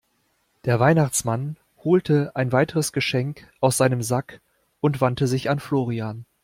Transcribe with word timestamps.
Der 0.65 0.79
Weihnachtsmann 0.79 1.57
holte 1.83 2.35
ein 2.35 2.51
weiteres 2.51 2.91
Geschenk 2.91 3.47
aus 3.59 3.77
seinem 3.77 4.01
Sack 4.01 4.41
und 4.79 4.99
wandte 4.99 5.27
sich 5.27 5.47
an 5.47 5.59
Florian. 5.59 6.25